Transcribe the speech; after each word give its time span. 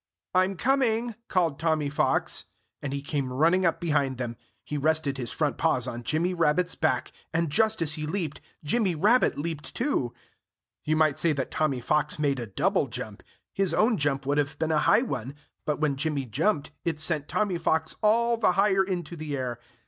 "I'm 0.33 0.57
coming!" 0.57 1.13
called 1.27 1.59
Tommy 1.59 1.87
Fox. 1.87 2.45
And 2.81 2.91
he 2.91 3.03
came 3.03 3.31
running 3.31 3.67
up 3.67 3.79
behind 3.79 4.17
them. 4.17 4.35
He 4.63 4.75
rested 4.75 5.19
his 5.19 5.31
front 5.31 5.59
paws 5.59 5.85
on 5.87 6.01
Jimmy 6.01 6.33
Rabbit's 6.33 6.73
back. 6.73 7.11
And 7.31 7.51
just 7.51 7.83
as 7.83 7.93
he 7.93 8.07
leaped, 8.07 8.41
Jimmy 8.63 8.95
Rabbit 8.95 9.37
leaped 9.37 9.75
too. 9.75 10.11
You 10.83 10.95
might 10.95 11.19
say 11.19 11.33
that 11.33 11.51
Tommy 11.51 11.81
Fox 11.81 12.17
made 12.17 12.39
a 12.39 12.47
double 12.47 12.87
jump. 12.87 13.21
His 13.53 13.75
own 13.75 13.95
jump 13.95 14.25
would 14.25 14.39
have 14.39 14.57
been 14.57 14.71
a 14.71 14.79
high 14.79 15.03
one. 15.03 15.35
But 15.67 15.79
when 15.79 15.97
Jimmy 15.97 16.25
jumped, 16.25 16.71
it 16.83 16.99
sent 16.99 17.27
Tommy 17.27 17.59
Fox 17.59 17.95
all 18.01 18.37
the 18.37 18.53
higher 18.53 18.83
into 18.83 19.15
the 19.15 19.37
air. 19.37 19.59